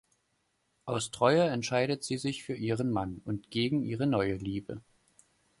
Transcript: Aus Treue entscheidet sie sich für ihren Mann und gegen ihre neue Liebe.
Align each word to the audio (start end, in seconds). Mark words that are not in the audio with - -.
Aus 0.85 1.11
Treue 1.11 1.43
entscheidet 1.43 2.03
sie 2.03 2.17
sich 2.17 2.43
für 2.43 2.55
ihren 2.55 2.89
Mann 2.89 3.21
und 3.23 3.51
gegen 3.51 3.83
ihre 3.83 4.07
neue 4.07 4.33
Liebe. 4.37 4.81